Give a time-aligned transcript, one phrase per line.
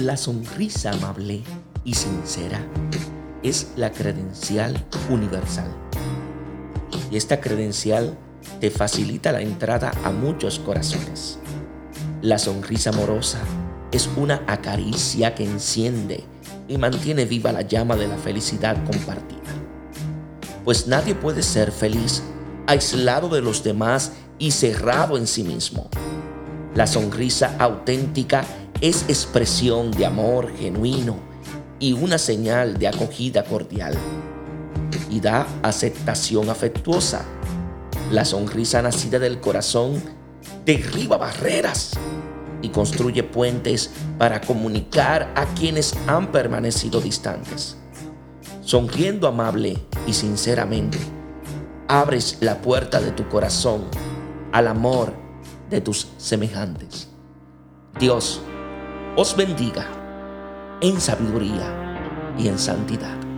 [0.00, 1.42] La sonrisa amable
[1.84, 2.66] y sincera
[3.42, 5.70] es la credencial universal.
[7.10, 8.16] Y esta credencial
[8.60, 11.38] te facilita la entrada a muchos corazones.
[12.22, 13.40] La sonrisa amorosa
[13.92, 16.24] es una acaricia que enciende
[16.66, 19.52] y mantiene viva la llama de la felicidad compartida.
[20.64, 22.22] Pues nadie puede ser feliz
[22.66, 25.90] aislado de los demás y cerrado en sí mismo.
[26.74, 28.46] La sonrisa auténtica
[28.80, 31.16] es expresión de amor genuino
[31.78, 33.94] y una señal de acogida cordial.
[35.10, 37.24] Y da aceptación afectuosa.
[38.10, 40.02] La sonrisa nacida del corazón
[40.64, 41.92] derriba barreras
[42.62, 47.76] y construye puentes para comunicar a quienes han permanecido distantes.
[48.62, 50.98] Sonriendo amable y sinceramente,
[51.88, 53.84] abres la puerta de tu corazón
[54.52, 55.12] al amor
[55.68, 57.08] de tus semejantes.
[57.98, 58.40] Dios
[59.16, 59.86] os bendiga
[60.80, 63.29] en sabiduría y en santidad.